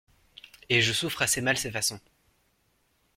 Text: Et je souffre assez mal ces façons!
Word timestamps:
Et 0.69 0.81
je 0.81 0.93
souffre 0.93 1.21
assez 1.21 1.41
mal 1.41 1.57
ces 1.59 1.69
façons! 1.69 1.99